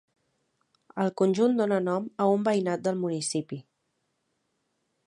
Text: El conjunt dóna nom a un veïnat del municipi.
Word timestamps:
El 1.03 1.11
conjunt 1.21 1.53
dóna 1.61 1.79
nom 1.89 2.09
a 2.25 2.27
un 2.37 2.49
veïnat 2.49 2.87
del 2.89 2.99
municipi. 3.05 3.63